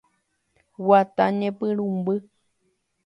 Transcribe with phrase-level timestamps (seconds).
[0.85, 2.15] Guata Ñepyrũmby.